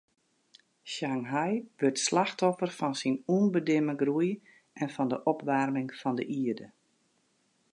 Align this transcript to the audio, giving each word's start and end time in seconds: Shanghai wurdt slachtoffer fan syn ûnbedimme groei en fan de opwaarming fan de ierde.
Shanghai 0.93 1.53
wurdt 1.79 2.01
slachtoffer 2.07 2.71
fan 2.79 2.95
syn 2.99 3.17
ûnbedimme 3.35 3.95
groei 4.01 4.31
en 4.81 4.89
fan 4.95 5.11
de 5.11 5.17
opwaarming 5.31 5.89
fan 5.99 6.15
de 6.19 6.25
ierde. 6.41 6.67